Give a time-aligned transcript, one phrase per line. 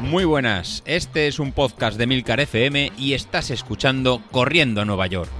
[0.00, 5.06] Muy buenas, este es un podcast de Milcar FM y estás escuchando Corriendo a Nueva
[5.08, 5.30] York.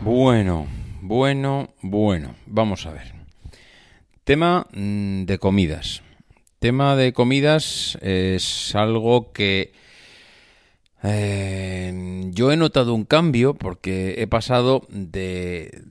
[0.00, 0.66] Bueno,
[1.02, 3.14] bueno, bueno, vamos a ver.
[4.24, 6.02] Tema mm, de comidas.
[6.58, 9.72] Tema de comidas es algo que
[11.04, 15.82] eh, yo he notado un cambio porque he pasado de,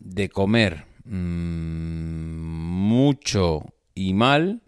[0.00, 2.48] de comer mm,
[2.88, 4.62] mucho y mal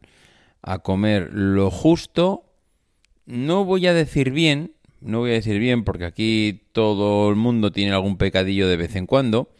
[0.62, 2.44] a comer lo justo.
[3.26, 7.72] No voy a decir bien, no voy a decir bien porque aquí todo el mundo
[7.72, 9.50] tiene algún pecadillo de vez en cuando,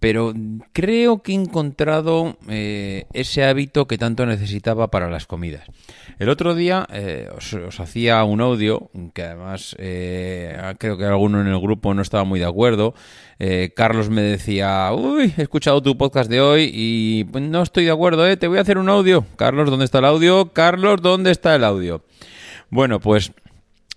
[0.00, 0.32] pero
[0.72, 5.64] creo que he encontrado eh, ese hábito que tanto necesitaba para las comidas.
[6.18, 11.48] El otro día eh, os, hacía un audio, que además eh, creo que alguno en
[11.48, 12.94] el grupo no estaba muy de acuerdo.
[13.76, 18.36] Carlos me decía, uy, he escuchado tu podcast de hoy y no estoy de acuerdo,
[18.36, 19.24] te voy a hacer un audio.
[19.36, 20.52] Carlos, ¿dónde está el audio?
[20.52, 22.04] Carlos, ¿dónde está el audio?
[22.70, 23.32] Bueno, pues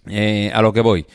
[0.06, 1.06] a lo que voy.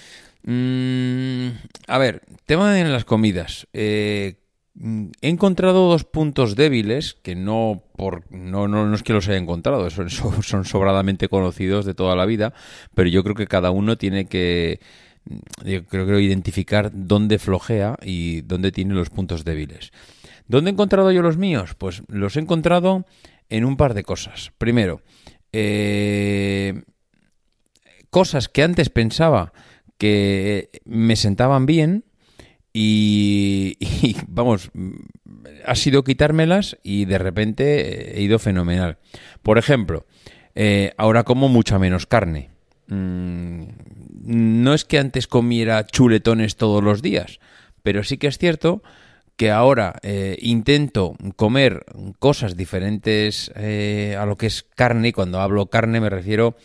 [0.46, 1.48] Mm,
[1.88, 3.66] a ver, tema de las comidas.
[3.72, 4.36] Eh,
[4.78, 9.88] he encontrado dos puntos débiles que no por no, no, es que los haya encontrado,
[9.90, 12.52] son, son sobradamente conocidos de toda la vida,
[12.94, 14.80] pero yo creo que cada uno tiene que
[15.24, 19.92] mm, yo creo identificar dónde flojea y dónde tiene los puntos débiles.
[20.48, 21.74] ¿Dónde he encontrado yo los míos?
[21.76, 23.04] Pues los he encontrado
[23.48, 24.52] en un par de cosas.
[24.58, 25.00] Primero,
[25.52, 26.82] eh,
[28.10, 29.52] cosas que antes pensaba
[29.98, 32.04] que me sentaban bien,
[32.78, 33.78] y,
[34.28, 34.70] vamos,
[35.64, 38.98] ha sido quitármelas y de repente he ido fenomenal.
[39.42, 40.04] Por ejemplo,
[40.54, 42.50] eh, ahora como mucha menos carne.
[42.88, 43.64] Mm,
[44.24, 47.40] no es que antes comiera chuletones todos los días,
[47.82, 48.82] pero sí que es cierto
[49.36, 51.86] que ahora eh, intento comer
[52.18, 56.56] cosas diferentes eh, a lo que es carne, cuando hablo carne me refiero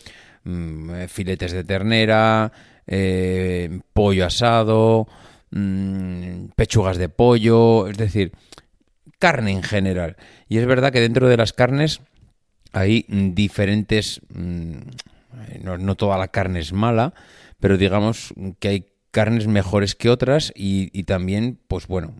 [0.44, 2.52] mm, filetes de ternera,
[3.94, 5.06] pollo asado,
[5.52, 8.32] Mm, pechugas de pollo, es decir,
[9.18, 10.16] carne en general.
[10.48, 12.00] Y es verdad que dentro de las carnes
[12.72, 14.20] hay diferentes...
[14.30, 14.78] Mm,
[15.62, 17.14] no, no toda la carne es mala,
[17.60, 22.14] pero digamos que hay carnes mejores que otras y, también, pues bueno,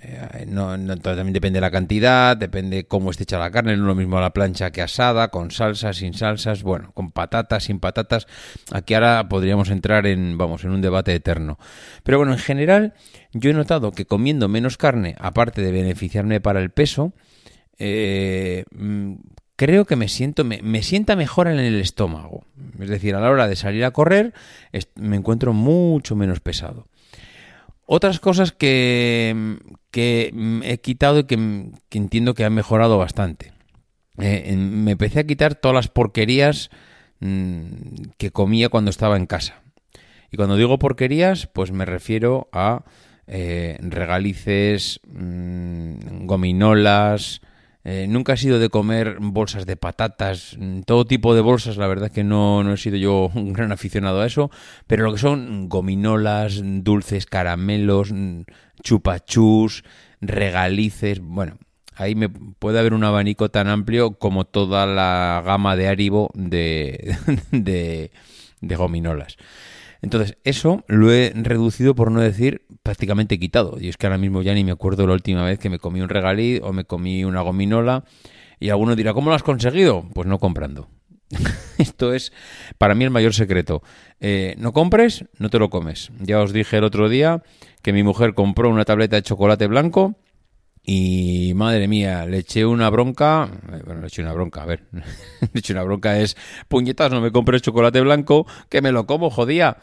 [0.00, 3.96] eh, no, también depende de la cantidad, depende cómo esté hecha la carne, no lo
[3.96, 8.28] mismo a la plancha que asada, con salsas, sin salsas, bueno, con patatas, sin patatas.
[8.72, 11.58] Aquí ahora podríamos entrar en, vamos, en un debate eterno.
[12.04, 12.94] Pero bueno, en general,
[13.32, 17.12] yo he notado que comiendo menos carne, aparte de beneficiarme para el peso,
[17.78, 19.14] eh, mm,
[19.56, 22.44] creo que me siento me, sienta mejor en el estómago.
[22.78, 24.34] Es decir, a la hora de salir a correr
[24.94, 26.86] me encuentro mucho menos pesado.
[27.86, 29.58] Otras cosas que,
[29.90, 30.32] que
[30.64, 31.34] he quitado y que,
[31.92, 33.52] entiendo que han mejorado bastante.
[34.18, 36.70] Eh, me empecé a quitar todas las porquerías
[37.20, 37.66] mm,
[38.18, 39.62] que comía cuando estaba en casa.
[40.32, 42.84] Y cuando digo porquerías, pues me refiero a
[43.28, 47.40] eh, regalices, mm, gominolas,
[47.88, 51.86] eh, nunca he sido de comer bolsas de patatas, mm, todo tipo de bolsas, la
[51.86, 54.50] verdad que no, no he sido yo un gran aficionado a eso,
[54.88, 58.40] pero lo que son gominolas, dulces, caramelos, mm,
[58.82, 59.84] chupachús,
[60.20, 61.58] regalices, bueno,
[61.94, 67.16] ahí me puede haber un abanico tan amplio como toda la gama de Aribo de,
[67.52, 68.10] de,
[68.62, 69.36] de gominolas.
[70.02, 73.78] Entonces, eso lo he reducido, por no decir prácticamente quitado.
[73.80, 76.00] Y es que ahora mismo ya ni me acuerdo la última vez que me comí
[76.00, 78.04] un regalí o me comí una gominola.
[78.60, 80.08] Y alguno dirá, ¿cómo lo has conseguido?
[80.14, 80.88] Pues no comprando.
[81.78, 82.32] Esto es
[82.78, 83.82] para mí el mayor secreto.
[84.20, 86.10] Eh, no compres, no te lo comes.
[86.20, 87.42] Ya os dije el otro día
[87.82, 90.16] que mi mujer compró una tableta de chocolate blanco
[90.88, 93.50] y madre mía, le eché una bronca.
[93.72, 94.84] Eh, bueno, le eché una bronca, a ver.
[94.92, 96.36] le eché una bronca es
[96.68, 99.78] puñetas, no me compres chocolate blanco, que me lo como, jodía.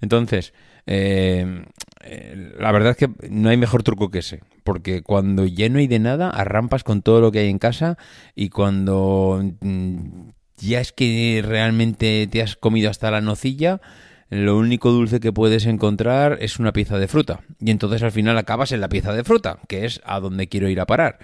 [0.00, 0.54] Entonces,
[0.86, 1.62] eh,
[2.00, 4.40] eh, la verdad es que no hay mejor truco que ese.
[4.64, 7.98] Porque cuando ya no hay de nada, arrampas con todo lo que hay en casa
[8.34, 13.82] y cuando mm, ya es que realmente te has comido hasta la nocilla
[14.28, 17.40] lo único dulce que puedes encontrar es una pieza de fruta.
[17.60, 20.68] Y entonces al final acabas en la pieza de fruta, que es a donde quiero
[20.68, 21.18] ir a parar.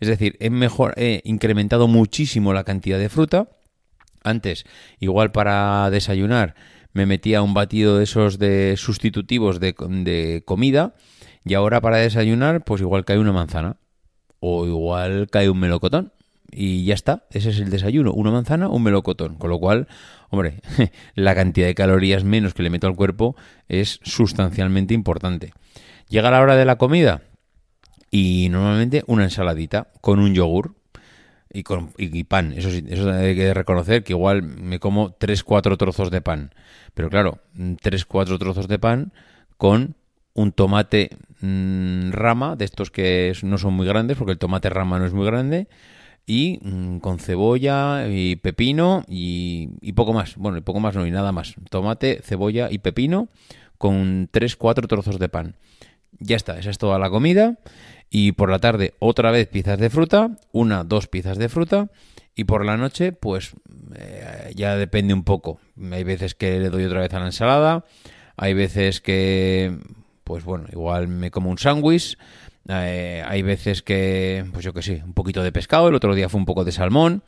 [0.00, 3.48] Es decir, he, mejor, he incrementado muchísimo la cantidad de fruta.
[4.22, 4.64] Antes,
[5.00, 6.54] igual para desayunar,
[6.92, 10.94] me metía un batido de esos de sustitutivos de, de comida.
[11.44, 13.76] Y ahora para desayunar, pues igual cae una manzana.
[14.40, 16.12] O igual cae un melocotón
[16.56, 17.26] y ya está.
[17.30, 18.12] Ese es el desayuno.
[18.12, 19.36] Una manzana, un melocotón.
[19.36, 19.88] Con lo cual,
[20.30, 20.60] hombre,
[21.14, 23.36] la cantidad de calorías menos que le meto al cuerpo
[23.68, 25.52] es sustancialmente importante.
[26.08, 27.20] Llega la hora de la comida
[28.10, 30.74] y normalmente una ensaladita con un yogur
[31.52, 32.54] y, con, y, pan.
[32.56, 36.54] Eso sí, eso hay que reconocer que igual me como 3-4 trozos de pan.
[36.94, 39.12] Pero claro, 3-4 trozos de pan
[39.58, 39.94] con
[40.32, 41.10] un tomate
[41.40, 45.12] mmm, rama, de estos que no son muy grandes, porque el tomate rama no es
[45.12, 45.68] muy grande,
[46.26, 50.36] y mmm, con cebolla y pepino y, y, poco más.
[50.36, 51.54] Bueno, y poco más no, y nada más.
[51.70, 53.28] Tomate, cebolla y pepino
[53.78, 55.54] con 3-4 trozos de pan.
[56.18, 57.58] Ya está, esa es toda la comida.
[58.10, 61.90] Y por la tarde otra vez piezas de fruta, una, dos piezas de fruta.
[62.34, 63.54] Y por la noche, pues
[63.94, 65.58] eh, ya depende un poco.
[65.90, 67.84] Hay veces que le doy otra vez a la ensalada.
[68.36, 69.78] Hay veces que,
[70.26, 72.18] pues bueno, igual me como un sándwich.
[72.68, 75.88] Eh, hay veces que, pues yo que sé, un poquito de pescado.
[75.88, 77.22] El otro día fue un poco de salmón.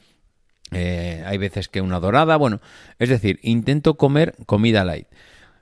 [0.73, 2.37] Eh, hay veces que una dorada.
[2.37, 2.61] Bueno,
[2.99, 5.07] es decir, intento comer comida light.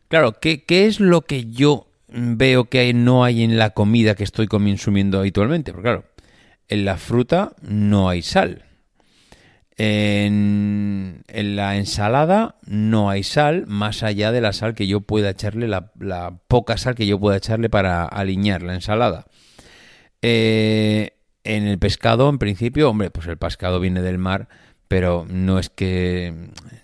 [0.08, 4.24] Claro, ¿qué, qué es lo que yo veo que no hay en la comida que
[4.24, 5.72] estoy consumiendo habitualmente.
[5.72, 6.04] Porque claro,
[6.68, 8.65] en la fruta no hay sal.
[9.78, 15.68] En, la ensalada no hay sal más allá de la sal que yo pueda echarle,
[15.68, 15.92] la,
[16.48, 19.26] poca sal que yo pueda echarle para alinear la ensalada.
[20.22, 21.12] Eh,
[21.44, 24.48] en el pescado, en principio, hombre, pues el pescado viene del mar
[24.88, 26.32] pero no es que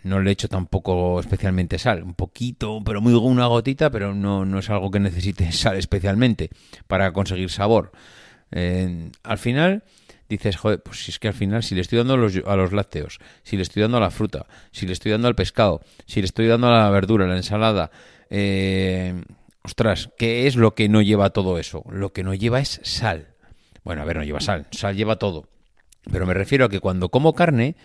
[0.03, 4.59] no le echo tampoco especialmente sal, un poquito, pero muy una gotita, pero no, no
[4.59, 6.51] es algo que necesite sal especialmente
[6.87, 7.93] para conseguir sabor.
[8.51, 9.85] Eh, al final
[10.37, 12.57] dices, joder, pues si es que al final si le estoy dando a los, a
[12.57, 15.81] los lácteos, si le estoy dando a la fruta, si le estoy dando al pescado,
[16.07, 17.91] si le estoy dando a la verdura, a la ensalada,
[18.31, 19.23] eh,
[19.63, 21.85] ostras, ¿qué es lo que no lleva todo eso?
[21.91, 23.29] Lo que no lleva es sal.
[23.85, 25.49] Bueno, a ver, no lleva sal, sal lleva todo.
[26.11, 27.77] Pero me refiero a que cuando como carne,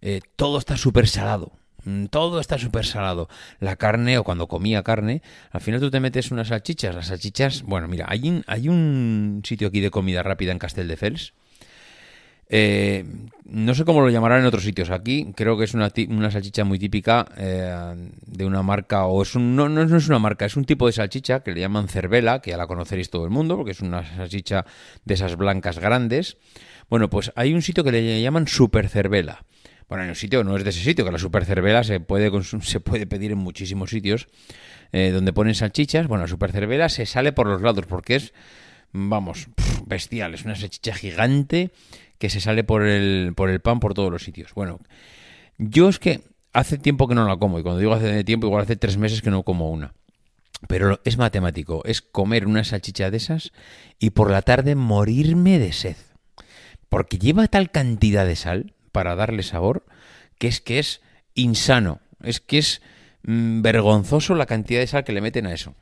[0.00, 1.52] eh, todo está súper salado.
[1.84, 3.28] Mm, todo está súper salado.
[3.60, 6.94] La carne, o cuando comía carne, al final tú te metes unas salchichas.
[6.94, 11.34] Las salchichas, bueno, mira, hay un, hay un sitio aquí de comida rápida en Castelldefels.
[12.48, 13.04] Eh,
[13.44, 14.90] no sé cómo lo llamarán en otros sitios.
[14.90, 15.90] Aquí creo que es una,
[16.30, 20.56] salchicha muy típica eh, de una marca, o es un, no, es una marca, es
[20.56, 23.56] un tipo de salchicha que le llaman cervela, que ya la conoceréis todo el mundo,
[23.56, 24.64] porque es una salchicha
[25.04, 26.36] de esas blancas grandes.
[26.88, 29.44] Bueno, pues hay un sitio que le llaman Super Cervela.
[29.88, 32.30] Bueno, en un sitio no es de ese sitio, que la Super Cervela se puede,
[32.62, 34.26] se puede pedir en muchísimos sitios
[34.92, 36.06] eh, donde ponen salchichas.
[36.06, 38.32] Bueno, la Super Cervela se sale por los lados porque es,
[38.92, 39.48] vamos,
[39.86, 40.34] bestial.
[40.34, 41.70] Es una salchicha gigante
[42.18, 44.54] que se sale por el, por el pan por todos los sitios.
[44.54, 44.80] Bueno,
[45.58, 46.22] yo es que
[46.52, 49.22] hace tiempo que no la como y cuando digo hace tiempo, igual hace tres meses
[49.22, 49.94] que no como una.
[50.68, 53.52] Pero es matemático, es comer una salchicha de esas
[53.98, 55.96] y por la tarde morirme de sed
[56.94, 59.84] porque lleva tal cantidad de sal para darle sabor
[60.38, 61.00] que es que es
[61.34, 62.82] insano, es que es
[63.24, 65.74] mm, vergonzoso la cantidad de sal que le meten a eso.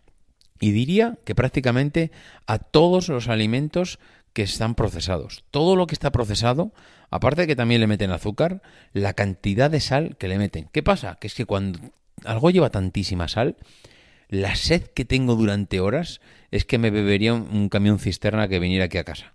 [0.63, 2.13] Y diría que prácticamente
[2.47, 3.99] a todos los alimentos
[4.33, 5.43] que están procesados.
[5.51, 6.73] Todo lo que está procesado,
[7.11, 8.63] aparte de que también le meten azúcar,
[8.93, 10.69] la cantidad de sal que le meten.
[10.71, 11.19] ¿Qué pasa?
[11.21, 11.81] Que es que cuando
[12.25, 13.57] algo lleva tantísima sal,
[14.29, 16.21] la sed que tengo durante horas
[16.53, 19.33] es que me bebería un camión cisterna que viniera aquí a casa.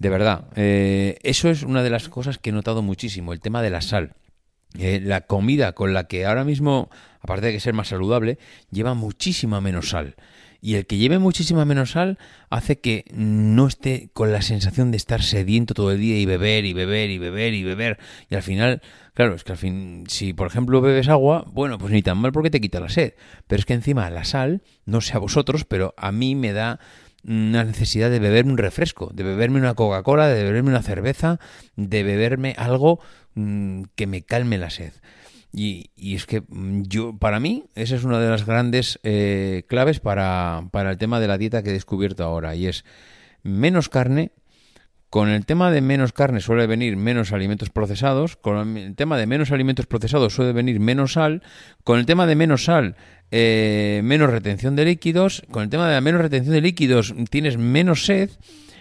[0.00, 3.62] De verdad, eh, eso es una de las cosas que he notado muchísimo, el tema
[3.62, 4.16] de la sal.
[4.76, 6.90] Eh, la comida con la que ahora mismo,
[7.20, 8.40] aparte de que ser más saludable,
[8.72, 10.16] lleva muchísima menos sal.
[10.60, 12.18] Y el que lleve muchísima menos sal
[12.50, 16.64] hace que no esté con la sensación de estar sediento todo el día y beber
[16.64, 17.98] y beber y beber y beber.
[18.30, 18.82] Y al final,
[19.14, 22.32] claro, es que al fin, si por ejemplo bebes agua, bueno, pues ni tan mal
[22.32, 23.14] porque te quita la sed.
[23.46, 26.80] Pero es que encima la sal, no sé a vosotros, pero a mí me da
[27.26, 31.40] una necesidad de beberme un refresco, de beberme una Coca-Cola, de beberme una cerveza,
[31.74, 33.00] de beberme algo
[33.34, 34.92] mm, que me calme la sed.
[35.58, 40.00] Y, es que mm, yo, para mí, esa es una de las grandes eh, claves
[40.00, 42.54] para, para el tema de la dieta que he descubierto ahora.
[42.54, 42.84] Y es
[43.42, 44.32] menos carne,
[45.08, 49.26] con el tema de menos carne suele venir menos alimentos procesados, con el tema de
[49.26, 51.42] menos alimentos procesados suele venir menos sal,
[51.84, 52.96] con el tema de menos sal
[53.30, 55.42] eh, menos retención de líquidos.
[55.50, 58.30] Con el tema de la menos retención de líquidos tienes menos sed.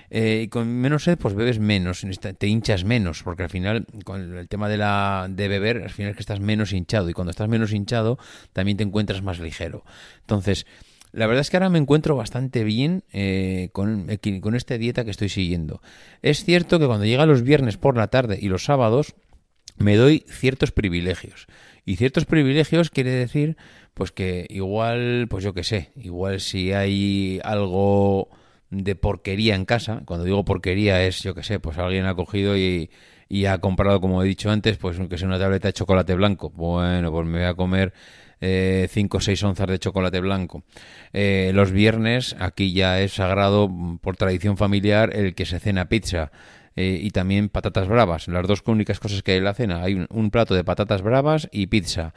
[0.09, 2.05] Eh, y con menos sed, pues bebes menos,
[2.37, 6.11] te hinchas menos, porque al final, con el tema de, la, de beber, al final
[6.11, 8.17] es que estás menos hinchado, y cuando estás menos hinchado,
[8.53, 9.83] también te encuentras más ligero.
[10.21, 10.65] Entonces,
[11.11, 14.07] la verdad es que ahora me encuentro bastante bien eh, con,
[14.41, 15.81] con esta dieta que estoy siguiendo.
[16.21, 19.15] Es cierto que cuando llega los viernes por la tarde y los sábados,
[19.77, 21.47] me doy ciertos privilegios.
[21.85, 23.57] Y ciertos privilegios quiere decir,
[23.93, 28.29] pues que igual, pues yo qué sé, igual si hay algo
[28.69, 32.57] de porquería en casa, cuando digo porquería es, yo qué sé, pues alguien ha cogido
[32.57, 32.89] y,
[33.29, 36.49] y ha comprado, como he dicho antes, pues que sea una tableta de chocolate blanco.
[36.49, 37.93] Bueno, pues me voy a comer
[38.39, 40.63] 5 eh, o 6 onzas de chocolate blanco.
[41.13, 45.89] Eh, los viernes, aquí ya es sagrado mm, por tradición familiar el que se cena
[45.89, 46.31] pizza.
[46.77, 49.81] Eh, y también patatas bravas, las dos únicas cosas que hay en la cena.
[49.81, 52.13] Hay un, plato de patatas bravas y pizza.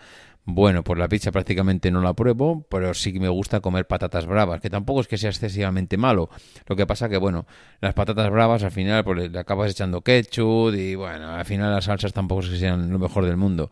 [0.50, 4.24] Bueno, pues la pizza prácticamente no la pruebo, pero sí que me gusta comer patatas
[4.24, 6.30] bravas, que tampoco es que sea excesivamente malo.
[6.66, 7.46] Lo que pasa que, bueno,
[7.82, 11.84] las patatas bravas al final pues, le acabas echando ketchup y, bueno, al final las
[11.84, 13.70] salsas tampoco es que sean lo mejor del mundo.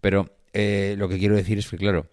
[0.00, 2.06] Pero eh, lo que quiero decir es que, claro,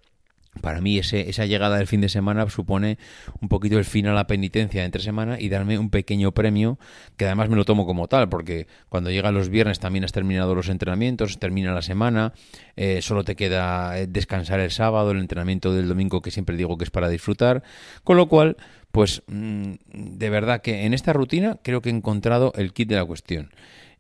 [0.61, 2.97] para mí ese, esa llegada del fin de semana supone
[3.41, 6.79] un poquito el fin a la penitencia de entre semana y darme un pequeño premio
[7.17, 10.55] que además me lo tomo como tal porque cuando llegan los viernes también has terminado
[10.55, 12.33] los entrenamientos, termina la semana,
[12.75, 16.77] eh, solo te queda eh, descansar el sábado, el entrenamiento del domingo que siempre digo
[16.77, 17.63] que es para disfrutar,
[18.03, 18.57] con lo cual
[18.91, 22.95] pues mm, de verdad que en esta rutina creo que he encontrado el kit de
[22.95, 23.51] la cuestión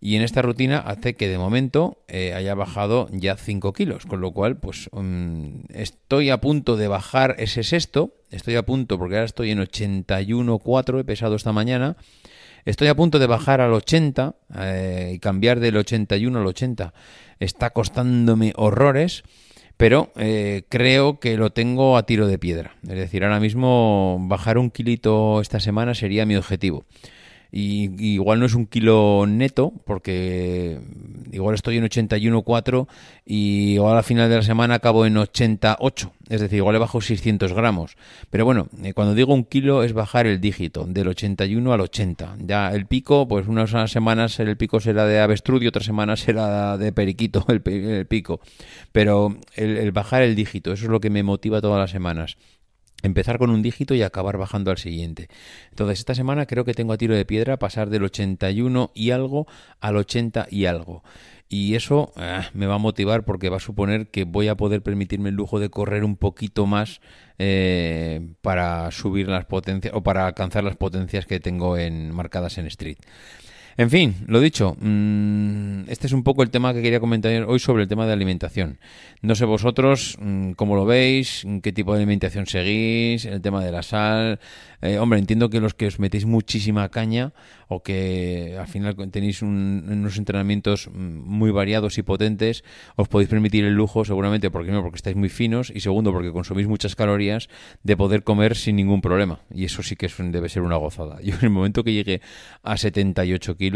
[0.01, 4.21] y en esta rutina hace que de momento eh, haya bajado ya 5 kilos, con
[4.21, 9.15] lo cual pues mm, estoy a punto de bajar ese sexto, estoy a punto porque
[9.15, 11.97] ahora estoy en 81,4, he pesado esta mañana,
[12.63, 16.93] estoy a punto de bajar al 80 eh, y cambiar del 81 al 80,
[17.39, 19.23] está costándome horrores.
[19.77, 22.75] Pero eh, creo que lo tengo a tiro de piedra.
[22.83, 26.83] Es decir, ahora mismo bajar un kilito esta semana sería mi objetivo.
[27.51, 30.79] Y, igual no es un kilo neto, porque
[31.31, 32.87] igual estoy en 81,4
[33.25, 36.11] y igual a final de la semana acabo en 88.
[36.29, 37.97] Es decir, igual he bajado 600 gramos.
[38.29, 42.37] Pero bueno, eh, cuando digo un kilo es bajar el dígito, del 81 al 80.
[42.41, 46.77] Ya el pico, pues unas semanas el pico será de avestruz y otras semanas será
[46.77, 48.41] de periquito el, pico.
[48.91, 52.37] Pero el bajar el dígito, eso es lo que me motiva todas las semanas
[53.03, 55.27] empezar con un dígito y acabar bajando al siguiente.
[55.69, 59.47] Entonces, esta semana creo que tengo a tiro de piedra pasar del 81 y algo
[59.79, 61.03] al 80 y algo.
[61.51, 64.83] Y eso eh, me va a motivar porque va a suponer que voy a poder
[64.83, 67.01] permitirme el lujo de correr un poquito más
[67.39, 72.67] eh, para subir las potencias o para alcanzar las potencias que tengo en marcadas en
[72.67, 72.97] Street.
[73.79, 77.59] En fin, lo dicho, mm, este es un poco el tema que quería comentar hoy
[77.59, 78.77] sobre el tema de alimentación.
[79.21, 83.71] No sé vosotros mm, cómo lo veis, qué tipo de alimentación seguís, el tema de
[83.71, 84.41] la sal.
[84.81, 87.31] Eh, hombre, entiendo que los que os metéis muchísima caña
[87.69, 92.65] o que al final tenéis unos entrenamientos mm, muy variados y potentes,
[92.97, 96.67] os podéis permitir el lujo, seguramente, porque porque estáis muy finos y segundo, porque consumís
[96.67, 97.47] muchas calorías,
[97.83, 99.39] de poder comer sin ningún problema.
[99.53, 101.21] Y eso sí que debe ser una gozada.
[101.23, 102.21] Yo en el momento que llegué
[102.63, 103.68] a 78 kilos,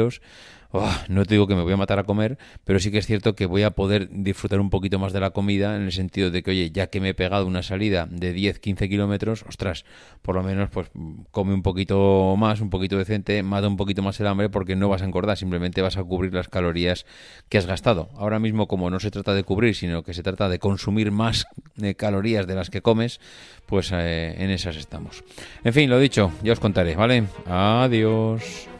[1.07, 3.35] no te digo que me voy a matar a comer, pero sí que es cierto
[3.35, 6.41] que voy a poder disfrutar un poquito más de la comida en el sentido de
[6.41, 9.85] que, oye, ya que me he pegado una salida de 10, 15 kilómetros, ostras,
[10.21, 10.89] por lo menos pues
[11.31, 14.89] come un poquito más, un poquito decente, mata un poquito más el hambre porque no
[14.89, 17.05] vas a engordar, simplemente vas a cubrir las calorías
[17.49, 18.09] que has gastado.
[18.15, 21.45] Ahora mismo como no se trata de cubrir, sino que se trata de consumir más
[21.75, 23.19] de calorías de las que comes,
[23.67, 25.23] pues eh, en esas estamos.
[25.63, 27.25] En fin, lo dicho, ya os contaré, ¿vale?
[27.45, 28.73] Adiós.